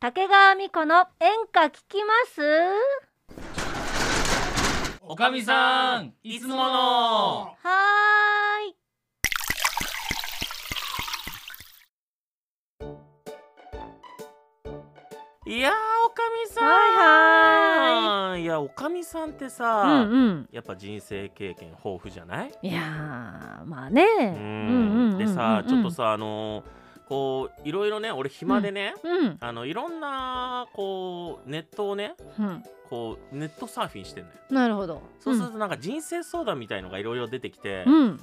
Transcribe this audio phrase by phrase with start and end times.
[0.00, 2.40] 竹川美子の演歌聞きます？
[5.02, 6.60] おかみさんいつもの。
[6.60, 15.56] はーい。
[15.56, 15.72] いやー
[16.06, 16.68] おかみさん。
[16.68, 16.70] は
[18.28, 18.44] いはい。
[18.44, 20.48] やおかみさんってうさ、んうん。
[20.52, 22.52] やっぱ人生経験豊富じゃない？
[22.62, 24.04] いやーまあね。
[24.04, 25.18] ううんん。
[25.18, 26.77] でさちょっとさあのー
[27.08, 29.36] こういろいろね俺暇でね、うん。
[29.40, 32.62] あのいろんなこうネットをねうん。
[32.88, 34.36] こうネットサーフィンしてんのよ。
[34.50, 35.02] なるほど。
[35.20, 38.20] そうするとなんか人生相談みたいのがいろいろ出てきて、うん。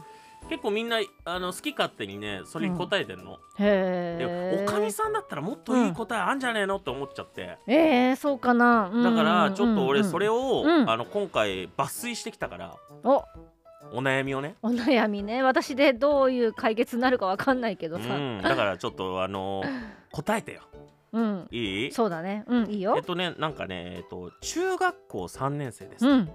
[0.49, 4.26] 結構みんなあの好き勝手にねそれに答えてんの、へで
[4.59, 8.91] えおかみさんだったらもっといい答えあんじゃねえのって思っちゃって、えー、そうかな。
[9.04, 10.90] だからちょっと俺それをを、うん。
[10.90, 12.76] あの今回抜粋してきたから。
[13.04, 13.23] お
[13.91, 15.41] お悩みをね、お悩みね。
[15.44, 18.16] 私でどういう解決になるかわかんないけどさ。
[18.16, 19.63] うん、だからちょっとあの
[20.12, 20.62] 答えてよ。
[21.13, 21.48] うん。
[21.52, 21.91] いい？
[21.91, 22.43] そうだね。
[22.48, 22.95] うんいいよ。
[22.98, 26.29] えっとねなんかね、えっと、中学校3年生です、うん。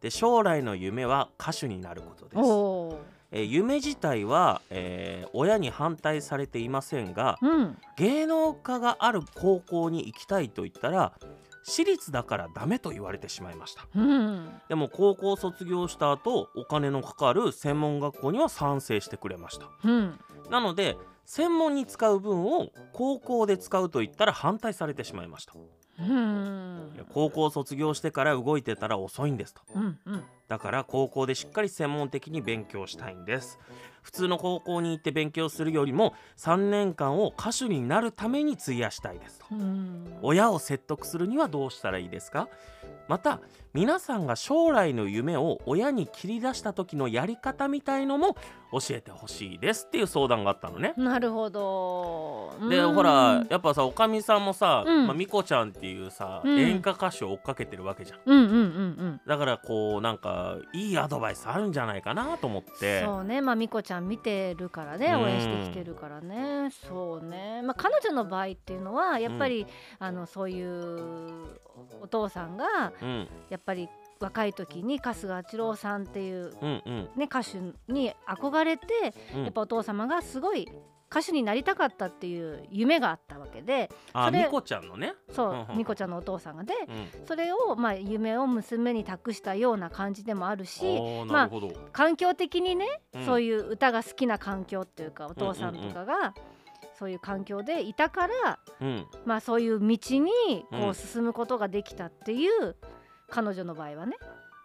[0.00, 2.36] で将来の夢は歌手になることです。
[3.32, 7.78] えー夢自体は、えー親に反対されていませんがうん。
[7.96, 11.12] 芸能科がある高校に行きたいと言ったら
[11.62, 13.86] 私立だからダメと言われてしまいました。
[13.94, 14.60] うん。
[14.68, 19.66] でも高校卒業した後お金のかかる専門学校には賛成してくれました。
[19.84, 20.18] うん。
[20.50, 25.54] なので専門に使う分を高校で使うと言ったら反対されてしまいました。
[26.00, 27.06] うん。
[27.12, 29.62] 高校卒業してから動いてたら遅いんですと。
[29.74, 30.24] うんうん。
[30.48, 33.60] だから高校でしっかり専門的に勉強したいんです
[34.02, 39.46] 普通の高校に行って勉強するよりも3年間を歌手になるために費やしたいですと。
[39.50, 40.18] うん。
[40.22, 42.48] 親を説得するにはどうしたらいいですか？
[43.10, 43.40] また
[43.72, 48.36] 皆さんが将来の夢を親に切り出した時のやり方みたいのも
[48.72, 50.94] 教えてほしいですっていう相談があったのね。
[50.96, 52.54] なるほど。
[52.68, 52.94] でうん。
[52.94, 55.06] ほらやっぱさおかみさんもさ、うん。
[55.08, 56.58] まあ、みこちゃんっていうさ、うん。
[56.58, 58.20] 演歌歌手を追っかけてるわけじゃん。
[58.26, 59.20] うんうんうんうん。
[59.26, 63.02] だからこうなんかいいアドバイスあるんじゃないかなと思って。
[63.04, 63.40] そうね。
[63.40, 65.22] まあみこちゃん見てるからねうん。
[65.22, 66.70] 応援してきてるからね。
[66.88, 67.62] そうね。
[67.62, 69.66] まあ彼女の場合っていうのはやっぱり、
[69.98, 71.39] あのそういう
[72.00, 73.28] お父さんがうん。
[73.48, 73.88] やっぱり
[74.18, 77.08] 若い時に春日八郎さんっていう、うんうん。
[77.16, 79.42] ね、歌手に憧れて、うん。
[79.44, 80.68] やっぱお父様がすごい
[81.10, 93.26] 歌手になりたかったっていう夢があったわけであみこちゃんのね、そう、うんうんみこちゃんのお父さんがでうん、それを、まあ、夢を娘に託したような感じでもあるしおーなるほど、環境的にね、うん。
[93.26, 96.32] そういう歌が好きな環境っていうかお父さんとかが、
[97.00, 100.30] そういう環境でいたから、うん、まあ、そういう道に
[100.70, 100.80] うん。
[100.80, 102.76] こう進むことができたっていう、
[103.30, 104.16] 彼女の場合はね。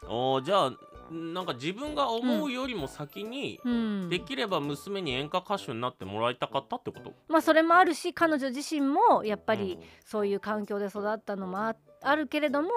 [0.07, 0.72] おーじゃあ
[1.12, 4.09] なんか自分が思うよりも先に、うん。
[4.09, 7.13] できれば娘に演歌歌手になってもらいたかったってこと？
[7.29, 9.88] まあ、それもあるし彼女自身もやっぱりうん。
[10.03, 11.75] そういう環境で育ったのもあ
[12.07, 12.69] あるけれども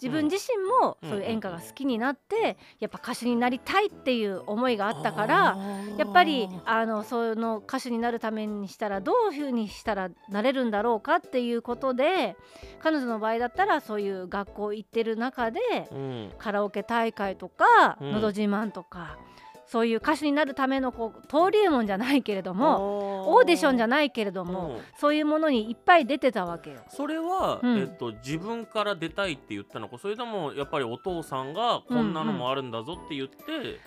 [0.00, 5.56] 自分自身もそういう演歌が好きになってやっぱ歌手になりたいっていう思いがあったから
[5.96, 12.36] やっぱりあのその歌手になるためにしたらどういうふうにしたらなれるんだろうかっていうことで
[12.80, 16.32] 彼女の場合だったらそういう学校行ってる中でうん。
[16.38, 18.12] カラオケ大会とか「うん。
[18.12, 19.18] のど自慢」とか、
[19.66, 24.82] そういう歌手になるためのこう登竜門じゃないけれどもオーディションじゃないけれども、うん。
[24.98, 26.76] そういうものにいっぱい出てたわけよ。
[26.88, 27.78] それは、うん。
[27.78, 33.80] えっと、自分から出たいって言ったのかそれともやっぱりお父さんがこんなのもあるんだぞって言って、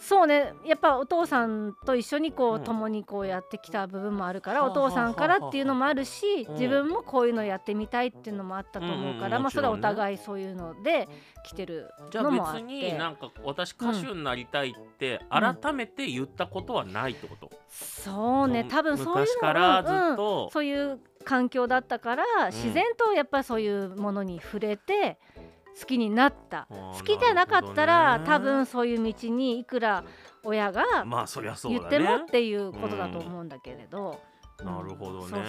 [0.00, 0.54] そうね。
[0.64, 2.64] やっぱお父さんと一緒にこう、うん。
[2.64, 6.54] 共にこうやってきた部分もあるからはあお父さんからっていうのもあるしうん。
[6.54, 11.08] 自分もこういうのやってみたいっていうのもあったと思うから、まあそれはお互いそういうので
[11.44, 18.64] 来てるじゃあのもあっ別にてなんか私歌手になりたいって改めて言ったことはないってこと、そうね。
[18.68, 25.18] 多分そういうの昔からずっうんと、そういう環境だったから、自然とやっぱそういうものに触れて
[25.78, 26.66] 好きになった。
[26.70, 30.04] 好きじゃなかったら、多分そういう道にいくら
[30.42, 34.20] 親がまあそりゃそう言ってもっていうことだと思うんだけれど、
[34.64, 35.42] なるほどね。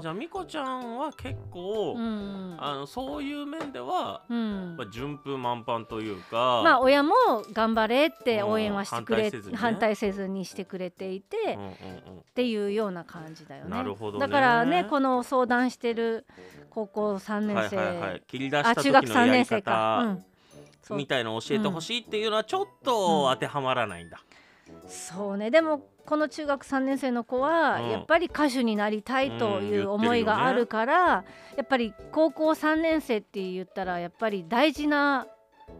[0.00, 2.56] じゃあみこちゃんは結構、うん。
[2.58, 4.76] あのそういう面では、うん。
[4.76, 7.12] まあ、順風満帆というかまあ親も
[7.52, 9.58] 頑張れって応援はしてくれ、うん反対せずにね。
[9.58, 11.72] 反対せずにしてくれていて、っうんうんうん
[12.34, 13.70] ていうような感じだよね。
[13.70, 14.26] なるほどね。
[14.26, 16.26] だからねこの相談してる
[16.70, 18.22] 高校3年生、はいはいはい。
[18.26, 20.32] 切り出した時あ中学3のやり年生か、う。
[20.88, 24.20] 方みたいのを教えてほしいっていうのはちょっと当てはまらないんだ、
[24.86, 25.50] そうね。
[25.50, 27.90] でもこの中学3年生の子はうん。
[27.90, 31.24] やっぱり歌手になりたいとうんいう思いがあるから、
[31.56, 35.26] やっぱり高校3年生って言ったらやっぱり大事な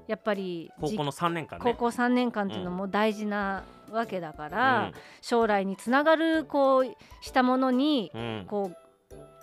[0.06, 1.65] やっぱりじ高校の3年間ね。
[1.65, 4.93] 高校3年間っていうのも大事なわけだから、うん。
[5.21, 8.47] 将来につながるこうしたものにうん。
[8.49, 8.77] こう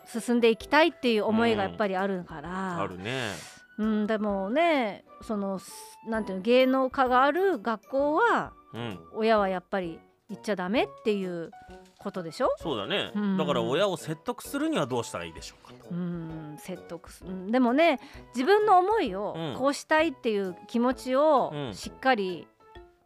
[0.10, 3.31] 進んでいきたいっていう思いがやっぱりあるから、あるね。
[3.78, 5.60] うん、でもねその
[6.07, 9.00] なんていうの芸能科がある学校はうん。
[9.13, 10.00] 親はやっぱり
[10.30, 11.51] 行っちゃダメっていう
[11.98, 12.50] ことでしょ？
[12.57, 13.38] そうだね、うん。
[13.38, 16.57] だから親を説得するにはどうしたらいいでしょうかうん。
[16.60, 17.51] 説得すうん。
[17.51, 18.00] でもね
[18.36, 19.56] 自分の思いをうん。
[19.56, 21.74] こうしたいっていう気持ちをうん。
[21.74, 22.48] しっかり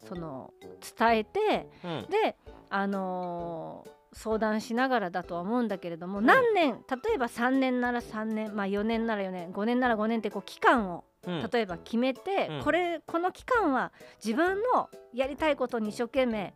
[0.07, 0.51] その
[0.98, 2.06] 伝えてうん。
[2.10, 2.36] で
[2.69, 12.64] あのー相談しながらだとは思うんだけれども、何年例えば3年なら3年、まあ、4年なら4年5年なら5年ってこう期間をうん例えば決めて、うん。
[12.64, 13.92] これこの期間は
[14.24, 16.54] 自分のやりたいことに一生懸命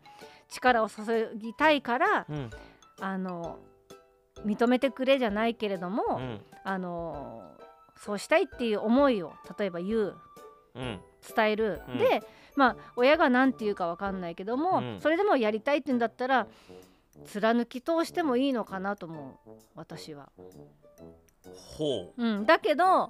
[0.50, 2.50] 力を注ぎたいからうん。
[3.00, 3.60] あの
[4.46, 6.42] 認めてくれじゃないけれども、うん。
[6.64, 7.44] あの
[7.96, 10.16] そうしたいっていう思いを例えば言う
[10.76, 11.00] うん。
[11.36, 11.98] 伝える、うん。
[11.98, 12.22] で
[12.56, 15.02] まあ親が何て言うか分かんないけども、うん。
[15.02, 16.48] それでもやりたいって言うんだったら
[17.26, 20.30] 貫き通してもいいのかなと思う私は。
[21.78, 22.26] ほう。
[22.26, 23.08] ん、だけど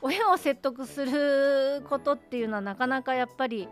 [0.00, 3.68] 親を説得することっていうのはなかなかやっぱり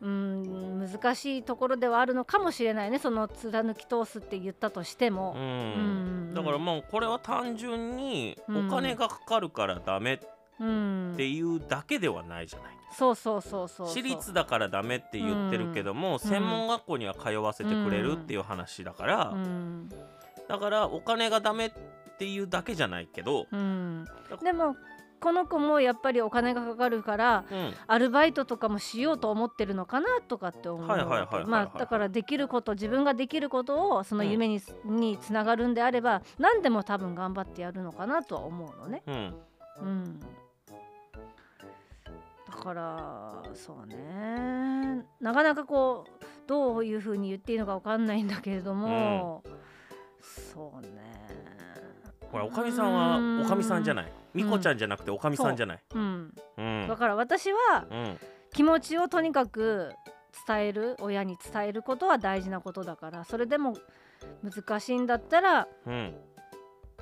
[0.00, 2.98] うん難しいところではあるのかもしれないね。
[2.98, 5.34] その貫き通すって言ったとしても。
[5.36, 5.38] う。
[5.38, 6.30] うん。
[6.30, 8.68] んだからもうこれは単純にうん。
[8.68, 10.18] お金がかかるからダメっ
[10.60, 19.88] うんていうだけではないじゃない、そうそうそうそうそう私立だからダメって言ってるけども、専門学校には通わせてくれるっていう話だから、うん。
[20.48, 21.72] だからお金がダメっ
[22.18, 24.04] ていうだけじゃないけど、うん、
[24.42, 24.76] でも
[25.24, 27.72] この子もやっぱりお金がかかるからうん。
[27.86, 39.02] アルバイトとかもしようと思ってるのかなとかって思うまあだからできること自分ができることをその夢に,、につながるんであれば何でも多分頑張ってやるのかなとは思うのね。
[39.06, 39.34] うん。
[39.80, 40.26] うん、だ
[42.62, 45.06] からそうね。
[45.22, 49.42] なかなかこうどういうふうに言っていいのかわかんないんだけれども、
[50.20, 50.88] そうね。
[52.30, 54.12] ほらおかみさんはおかみさんじゃない？
[54.34, 55.82] みこちゃんじゃなくておかみさんじゃない？
[55.94, 55.98] う。
[55.98, 56.86] ん、うん。
[56.88, 58.18] だから私はうん
[58.52, 59.92] 気持ちをとにかく
[60.46, 63.76] 伝える親に伝えることは大事なことだからそれでも
[64.42, 66.14] 難しいんだったらうん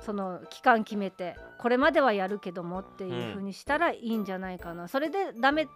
[0.01, 5.67] その期間決めてこれまではやるけどもっていうふうにしたらいいんじゃないかな、それでダメ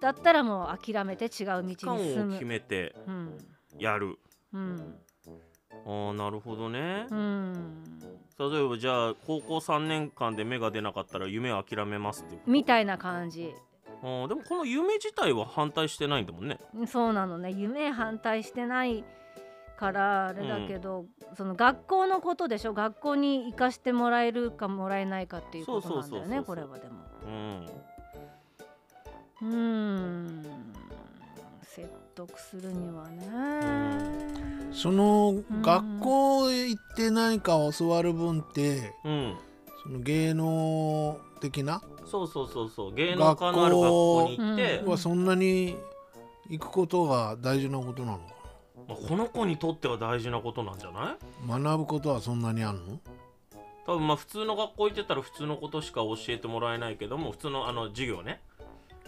[0.00, 2.44] だったらもう諦めて違う道に期間進むを決。
[2.46, 3.38] めてうん。
[3.78, 4.16] やる。
[4.54, 4.98] うん。
[5.86, 7.06] ああなるほどね。
[7.10, 7.84] うん、
[8.38, 13.54] 例えばじゃあ高校3年間で芽が出なかったら夢を諦めますっていうみたいな感じ。
[14.02, 16.58] あーでもこの夢自体は反対してないんだもんね。
[16.86, 17.50] そうなのね。
[17.50, 19.04] 夢反対してない
[19.78, 22.74] からあれだけど、その学校のことでしょ？
[22.74, 26.94] 学校に行かしてもらえるかもらえないかっていうことなんだよねこれはでも。
[27.24, 27.66] うん。
[29.42, 30.42] うーん。
[31.62, 33.26] 説得するにはね。
[34.72, 39.36] そのん学校へ行って何か教わる分ってうん。
[39.82, 41.82] その芸能的な？
[42.06, 42.94] そうそうそうそう。
[42.94, 45.76] 芸能科のある学校に行って、うんはそんなに
[46.48, 48.18] 行くことが大事なことなの？
[48.18, 48.24] か
[48.88, 51.48] まあこの子にとっては大事なことなんじゃない？
[51.60, 52.98] な学ぶことはそんなにあんの？
[53.86, 58.40] 多分まあ普通の学校行ってたら普通のことしか教えてもらえないけども普通のあの授業ね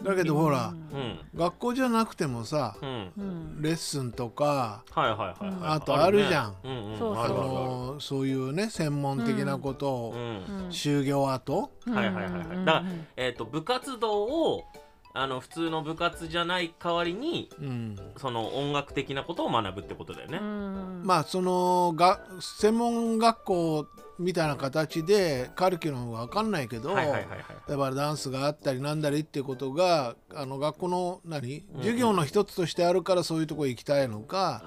[0.03, 1.19] だけどほらうん。
[1.35, 6.51] 学校じゃなくてもさレッスンとかはいはいはいはい、あとあるじゃん。
[6.53, 6.57] ね。
[6.65, 6.99] うんうん。
[6.99, 10.65] そうそういうね専門的なことをうん。
[10.65, 10.73] うん。
[10.73, 11.71] 修行後。
[11.87, 12.57] うんはいはいはいはい。
[12.57, 12.85] うんだから
[13.17, 14.65] えっ、と部活動を
[15.15, 17.97] あの普通の部活じゃない代わりにうん。
[18.17, 20.39] その音楽的なことを学ぶってことだよね。
[20.39, 20.45] う。
[20.45, 21.03] ん。
[21.05, 23.87] まあそのが専門学校
[24.19, 26.95] みたいな形でカリキュラムは分かんないけど。
[26.95, 34.63] だからダンスがあったりなんだりっていうことがあの学校の何授業の一つとしてあるからそういうとこ行きたいのか。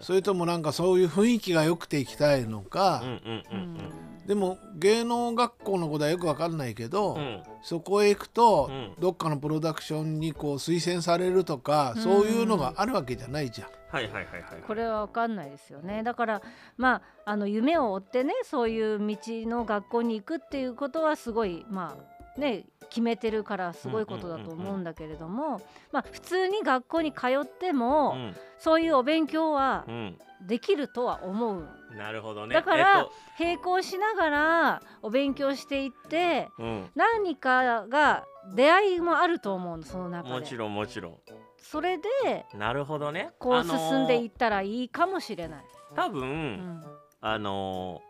[0.00, 7.20] それともなんかそういう雰囲気が良くて行きたいのか、うんうんうんでも芸能学校のことはよく分かんないけど、うん。
[7.20, 7.42] うん。
[7.62, 13.68] そこへ行くと、うんどっかのプロダクションにこう推薦されるとか、うんそういうのがあるわけじゃないじゃん。
[13.90, 14.42] はいはいはいはい。
[14.66, 16.42] これは分かんないですよねだから
[16.76, 19.16] まああの夢を追ってねそういう道
[19.48, 25.60] の学校に行くっていうことはすごいまあね決めてるからすごいことだと思うんだけれども、
[25.92, 30.18] まあ普通に学校に通っても、うんそういうお勉強はうん。
[30.46, 32.54] できるとは思うなるほどね。
[32.54, 33.08] だから、
[33.40, 36.90] えっ並行しながらお勉強していってとうん。
[36.94, 41.18] 何かが出会いもあると思うのその中でもちろんもちろん。
[41.56, 43.30] それでなるほどね。
[43.38, 45.64] こう進んでいっったらいいかもしれない、
[45.94, 46.84] 多分、うん
[47.20, 48.08] あのー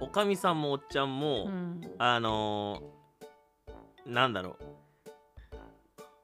[0.00, 3.03] おかみさんもおっちゃんも、うんあのー
[4.06, 4.64] なんだろう。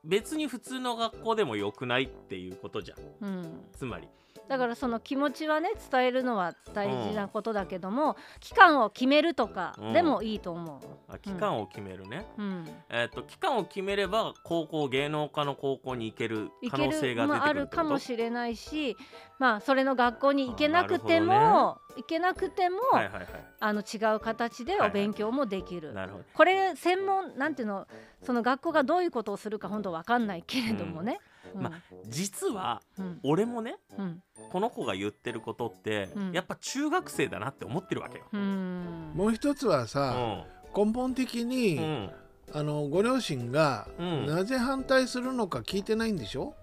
[0.05, 3.27] 別に普通の学校でもよくないっていうことじゃん。
[3.27, 3.65] うん。
[3.73, 4.09] つまり
[4.49, 10.81] だからその気持ちはね伝えるのは大事なことだけども、期間を決めるとかでもいいと思う。
[11.09, 18.97] あ期間を決めるね、うん、えっと期間を決めれば高校芸能科の高校に行ける可能性が出てくるるまあ、あるかもれしれないし
[19.39, 23.27] まあそれの学校に行けなくても、あなるほ行けなくても、はいはいはい。
[23.61, 25.93] あの違う形でお勉強もできる。
[25.93, 26.25] なるほど。
[26.35, 27.87] これ専門なんていうの
[28.23, 31.19] その学校がどういうことをするか本当わかんないけれどもね。
[31.23, 31.73] うんま
[32.07, 33.21] 実はうん。
[33.23, 34.23] 俺もねうん。
[34.51, 36.33] この子が言ってることって、うん。
[36.33, 38.25] やっぱ中学生だなって思ってるわけよ。
[38.33, 39.13] うん。
[39.15, 40.45] もう一つはうさ、ん。
[40.77, 42.11] 根本的に、うん。
[42.53, 44.27] あのご両親がうん。
[44.27, 46.55] なぜ反対するのか聞いてないんでしょ、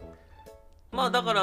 [0.92, 1.42] まあだから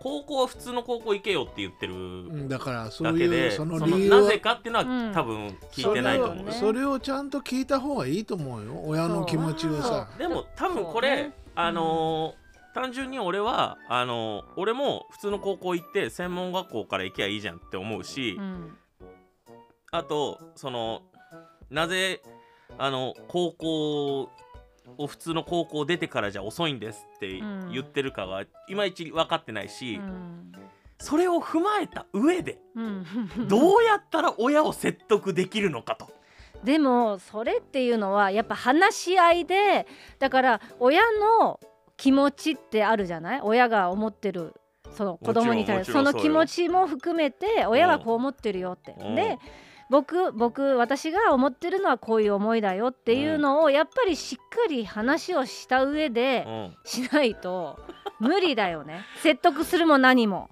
[0.00, 1.96] 高校は普通の高校行けよって言ってるう
[2.44, 5.12] ん、だからそだけういうでその理由はなぜかっていうのは、うん。
[5.12, 6.52] 多分聞いてないと思うそれをね。
[6.52, 8.82] それをちゃんと聞いた方がいいと思うよ。
[8.84, 10.08] 親の気持ちをさ。
[10.18, 12.43] でも多分これ、あのー
[12.74, 18.76] 単純に俺はあのー俺も普通の高校行って専門学校から行けばいいじゃんって思うし、うん
[19.92, 21.02] あとその
[21.70, 22.20] なぜ
[22.78, 24.30] あの高校
[24.98, 27.70] を普通の高校出てからじゃ遅いんですってうん。
[27.72, 30.52] 言ってるかがいまいち分かってないし、うん。
[30.98, 33.06] それを踏まえた上でうん。
[33.48, 36.08] どうやったら親を説得できるのかと。
[36.64, 39.86] でもそれっていうのはやっぱ話し合いで
[40.18, 41.60] だから親の
[41.96, 43.40] 気持ちってあるじゃない？
[43.42, 44.54] 親が思ってる
[44.92, 48.94] その子供に対してその気持ちも含めて親はこう思ってるよって。
[49.00, 49.14] うん。
[49.14, 49.38] で
[49.90, 56.76] 僕僕私が思ってるのはこういう思いだよっていうのをやっぱりしっかり話をした上でうん。
[56.84, 57.78] しないと
[58.18, 59.04] 無理だよね。
[59.22, 60.48] 説得するも何も。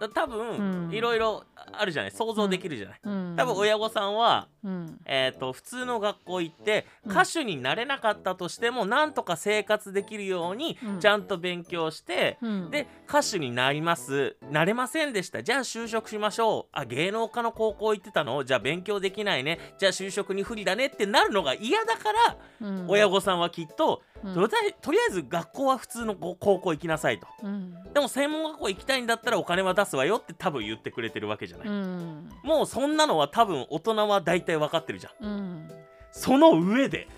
[0.00, 0.94] だ多分、うん。
[0.94, 2.10] いろいろあるじゃない？
[2.10, 3.00] 想像できるじゃない？
[3.02, 3.34] うん。
[3.36, 4.98] 多分親御さんはうん。
[5.04, 7.12] えー、と普通の学校行ってうん。
[7.12, 11.00] 歌手になれなかったとしても、なんとか生活できるようにうん。
[11.00, 12.70] ちゃんと勉強して、うん。
[12.70, 14.36] で歌手になります。
[14.50, 15.42] なれませんでした。
[15.42, 16.66] じゃあ就職しましょう。
[16.72, 18.44] あ芸能科の高校行ってたの？
[18.44, 19.58] じゃあ勉強できないね。
[19.78, 22.86] じゃあ就職に不利だねってなるのが嫌だから、うん。
[22.88, 24.34] 親御さんはきっと、うん。
[24.34, 27.26] とりあえとりあえず学校は普通の高高校行きなさいと。
[27.42, 27.74] うん。
[27.92, 32.30] でも専門学校行きたいんだったらお金は出すわよって多分言ってくれてるわけじゃない、うん。
[32.42, 35.26] もうそんなのは多分大人は大体分かってるじゃん。
[35.26, 35.70] うん。
[36.12, 37.08] その上で。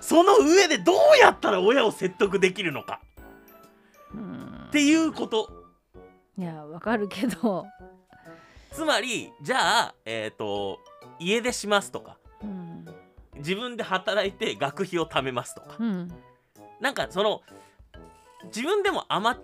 [0.00, 3.00] その上でどうやったら親を説得できるのか。
[4.14, 4.66] うん。
[4.68, 5.48] っていうこと。
[6.38, 7.66] いやわかるけど、
[8.70, 10.78] つまりじゃあえっ、と
[11.18, 12.18] 家出しますとか。
[12.42, 12.84] うん。
[13.36, 15.76] 自分で働いて学費を貯めますとか。
[15.78, 16.12] うん。
[16.80, 17.42] なんかその
[18.44, 19.38] 自分でも甘っ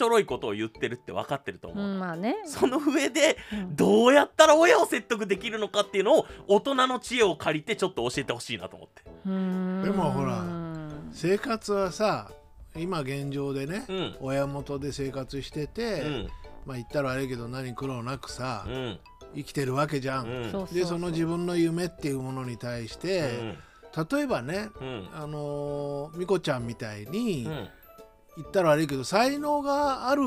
[0.00, 3.76] ちょろいことを言ってるって分かってるとう思う、ん、まあね、その上でうん。
[3.76, 9.02] どうやったら親を説得できるのかっていうのを大人の知恵を借りてちょっと教えてほしいなと思って。
[9.26, 9.82] うん。
[9.84, 10.42] でもほら
[11.12, 12.30] 生活はさ
[12.74, 14.16] 今現状でね、うん。
[14.20, 16.28] 親元で生活してて、うん。
[16.64, 18.98] まあ言ったらあれやけど何苦労なくさ、うん。
[19.34, 23.54] 生きてるわけじゃん、でその自分の夢っていうものに対して、
[24.10, 25.08] 例えばねうん。
[25.12, 27.68] あのーみこちゃんみたいに、うん
[28.36, 30.22] 言ったら悪いけど才能がある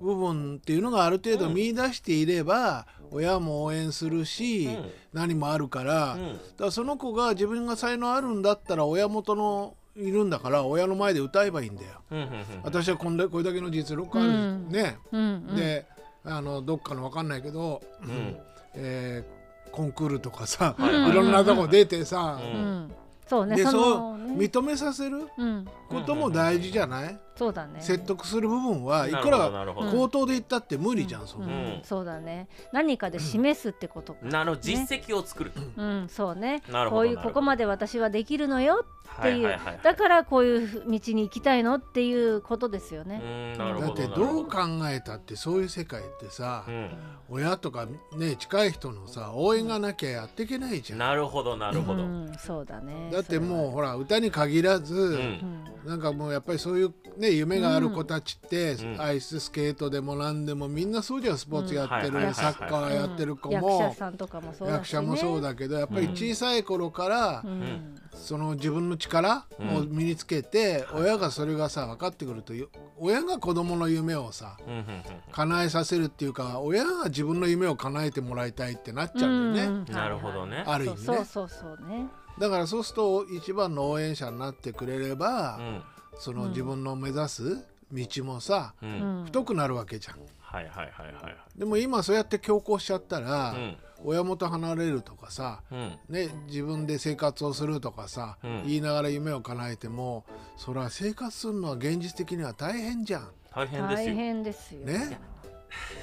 [0.00, 1.54] 部分っていうのがある程度うん。
[1.54, 4.90] 見出していれば、親も応援するし、うん。
[5.12, 11.90] 何もあるから,、だからその子が自分が才能あるんだったら親元のいるんだから親の前で歌えばいいんだよ。
[12.64, 14.68] 私はこんでこれだけの実力ある、うん。
[14.68, 15.86] ね、うんうん、で
[16.24, 18.36] あのどっかの分かんないけど、ん。
[18.74, 22.62] えーコンクールとかさ、はいろんなとこ出てさ、ううん。
[22.84, 22.92] ん、
[23.26, 24.34] そうねでそうね。
[24.36, 27.80] 認めさせるうん、ことも大事じゃない、そうだね。
[27.80, 29.90] 説得する部分はいくらなるほど。
[29.90, 31.58] 口頭で言ったって無理じゃん、そんうなの。
[31.58, 31.80] うん。
[31.82, 32.48] そうだね。
[32.72, 34.62] 何かで示すってことかなるほど。
[34.62, 36.62] 実績を作ると、うんそうね。
[36.70, 38.84] なるほどこういうここまで私はできるのよ
[39.18, 39.80] っていう、はいはいはいはい。
[39.82, 44.40] だからこういう道に行きたいのっていうことですようね、んなるほどだってなるほど。
[44.42, 46.90] う考えたってそういう世界ってさ、うん。
[47.30, 50.98] 親とかね近い人のさ応援がなきゃやっていけないじゃん。
[51.00, 53.10] なるほどなるほど、うん、そうだね。
[53.12, 55.18] だってもうう、ほら歌に限らず、
[55.84, 59.00] なんかもうやっぱりそういうね夢がある子たちって、うん。
[59.00, 67.96] アイススケートでも何でもみんなそうじゃんスポーツやってる、うんサッカーやってる子役も、者さんとかもそうだし、ね、役者もそうだけどやっぱり小さい頃から、うん。
[68.14, 74.56] その自分の力を身につけて、親がそれがさ分かってくるとよ親が子供の夢をさ
[75.32, 79.94] 叶えさせるっていうか親が自分の夢を叶えてもらいたいってなっちゃうんだよね、うん。
[79.94, 80.62] なるほどね。
[80.66, 81.04] ある意味ね。
[81.04, 82.06] そうそうそうそうね。
[82.38, 85.82] だからそうすると一番の応援者になってくれれば、うん
[86.18, 89.22] その自分の目指す道もさ、ううん。
[89.22, 90.18] ん太くなるわけじゃん。
[90.40, 93.76] はいはいはいはいでも今そうやって強行しちゃったら、うん。
[94.06, 95.98] 親元離れるとかさ、うん。
[96.08, 98.62] ね、自分で生活をするとかさ、うん。
[98.66, 100.24] 言いながら夢を叶えても
[100.56, 103.28] それは生活するのは現実的には大変じゃん。
[103.54, 104.80] 大変です大よ変ですよ。
[104.82, 105.18] ね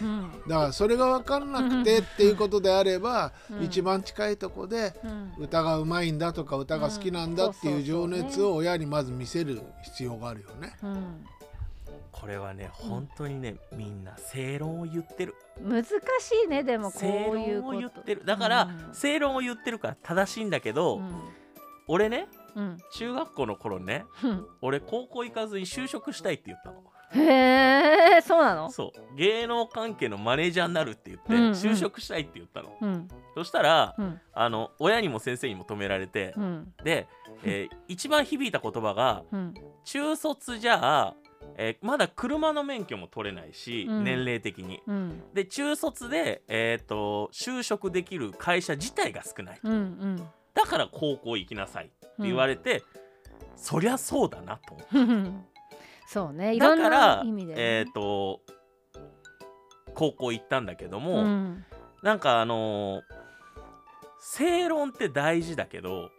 [0.01, 3.63] うんだからそれが分かんなくてっていうことであれば、うん。
[3.63, 5.33] 一番近いとこでうん。
[5.37, 10.75] 歌がうまいんだとか歌が好きなんだっていう情熱を親にまず見せる必要があるよね。
[10.83, 11.25] うん。
[12.11, 15.35] これはね本当にねみんな正論を言ってる。
[15.61, 15.91] 難し
[16.45, 17.71] いねでもこ正ういうこと。
[17.73, 18.25] 論を言ってる。
[18.25, 18.95] だから、うん。
[18.95, 21.11] 正論を言ってるから正しいんだけど、うん。
[21.87, 22.77] 俺ねうん。
[22.93, 24.45] 中学校の頃ねうん。
[24.61, 26.81] 俺高校行かずに就職したいって言ったの
[27.13, 28.69] へえそうなの？
[28.71, 29.15] そう。
[29.15, 31.51] 芸能関係のマネージャーになるって言って、うんうん。
[31.51, 32.75] 就職したいって言ったの。
[32.79, 33.07] うん。
[33.35, 34.19] そしたらうん。
[34.33, 36.73] あの親にも先生にも止められて、うん。
[36.83, 37.07] で、
[37.43, 39.53] えー一番響いた言葉がうん。
[39.83, 41.15] 中卒じゃあ、
[41.57, 44.03] えーまだ車の免許も取れないし、うん。
[44.03, 44.79] 年齢的に。
[44.87, 45.23] うん。
[45.33, 50.15] で中卒で、えー、と就職できる会社自体が少ないうんうん。
[50.53, 52.83] だから高校行きなさいって言われて、
[53.55, 54.97] そりゃそうだなと思って。
[54.97, 55.45] う ん
[56.11, 56.53] そうね。
[56.53, 57.61] いろんだからな意味でね。
[57.61, 58.41] えっ、と
[59.93, 61.65] 高校行ったんだけども、うん。
[62.03, 63.01] なんかあのー
[64.23, 66.11] 正論って大事だけど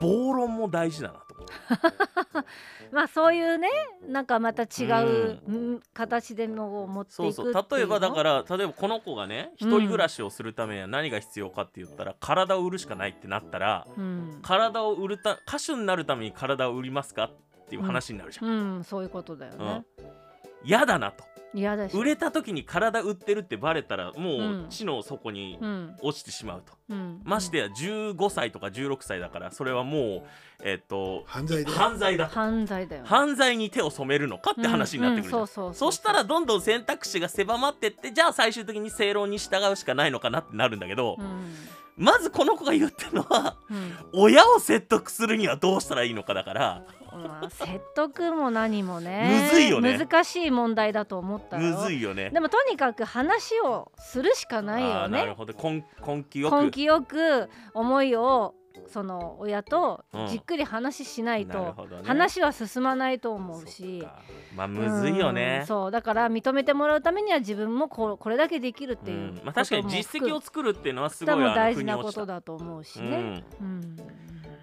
[0.00, 2.48] 暴論も大事だなと思って。
[2.94, 3.68] まあそういうね
[4.08, 5.80] なんかまた違う、うん。
[5.92, 7.52] 形でのを持っていくそうそう。
[7.52, 17.24] 例えばだからら例えばこの子がね一人暮らしをするためには何が必要かって言ったら、体を売るしかないってなったらうん、体を売るた歌手になるために体を売りますか？
[17.24, 17.30] っ
[17.68, 18.46] ていう話になるじゃん。
[18.46, 19.84] うん、そういうことだよね。
[20.64, 21.24] 嫌だなと。
[21.54, 21.96] 嫌だし。
[21.96, 24.66] 売れた時に体売ってるってバレたらもううん。
[24.68, 25.96] 地の底にうん。
[26.02, 30.22] 落ちてしまうと、うん、ましてや15歳とか16歳だからそれはもう
[30.62, 32.34] えっと犯罪で犯罪だと。
[32.34, 33.08] 犯罪だよ、ね。
[33.08, 41.54] 犯罪に手を染めるのかって話になってくるじゃん、うんうんそうそうそしたらどんどん選択肢が狭まってってじゃあ最終的に正論に従うしかないのかなってなるんだけど、うん。
[41.96, 43.96] まずこの子が言ってるのはうん。
[44.12, 46.82] 親を説得するにはどうしたらいいのかだから
[47.16, 49.50] まあ、説得も何もね。
[49.50, 49.98] むずいよね。
[49.98, 51.76] 難しい問題だと思ったよ。
[51.76, 52.30] むずいよね。
[52.30, 55.18] でもとにかく話をするしかないあよね。
[55.18, 55.52] ーなるほど。
[55.52, 56.62] 根根気よく。
[56.64, 58.54] 根気よく思いを
[58.88, 60.26] その親とうん。
[60.28, 61.74] じっくり話しないと、
[62.04, 64.06] 話は進まないと思うし。
[64.54, 65.66] まあむずいようねん。
[65.66, 65.90] そう。
[65.90, 69.40] だから認めてもらうためには自分もこうこれだけできるっていう、うん。
[69.44, 73.44] まあ、確かに実績を作るっていうのはすごい大事なことだと思うしね。
[73.60, 73.96] うん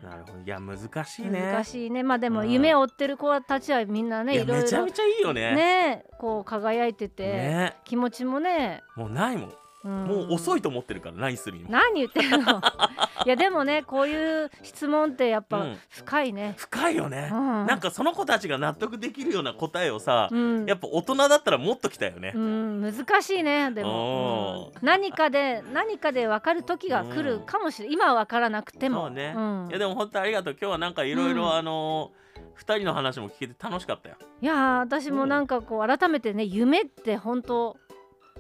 [0.04, 0.39] なるほど。
[0.44, 1.52] いや難しいね。
[1.54, 2.04] 難しいね。
[2.04, 2.52] まあでもうん。
[2.52, 5.56] 夢を追ってる子たちはみんなねいろいろめちゃめちゃいいよね。
[5.56, 7.78] ねこう輝いてて、ね。
[7.86, 11.69] 気持ちもね、もうないもんもう遅いと思ってるから何するにも。
[11.72, 12.62] 何言ってるの？
[13.26, 15.78] いやでもねこういう質問ってやっぱうん。
[15.89, 17.65] 深いね、深いよね、うん。
[17.65, 20.65] なんかその子たちが納得できるような答えをさ、うん。
[20.65, 22.32] やっぱ大人だったらもっときたよね。
[22.34, 27.93] う、ん、難しいねでも、何かで何かで分かる時が来るかもしれない。
[27.96, 29.02] 今は分からなくても。
[29.04, 29.67] そうね、ん。
[29.69, 30.58] いやでも本当ありがとう。
[30.60, 31.54] 今日はなんかいろいろうん。
[31.54, 32.12] あの
[32.56, 34.15] 二人の話も聞けて楽しかったよ。
[34.41, 37.78] いやー私もなんかこう改めてね夢って本当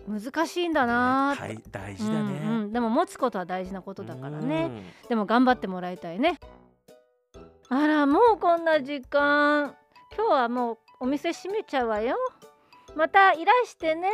[0.07, 1.45] 難しいんだなー。
[1.45, 2.73] って、大大事だね、うんうん。
[2.73, 4.65] でも持つことは大事なことだからね。
[5.03, 5.09] うん。
[5.09, 6.39] でも頑張ってもらいたいね。
[7.69, 9.75] あらもうこんな時間。
[10.15, 12.17] 今日はもうお店閉めちゃうわよ。
[12.95, 14.09] またいらしてね